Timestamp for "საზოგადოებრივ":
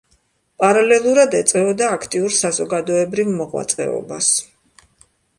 2.37-3.29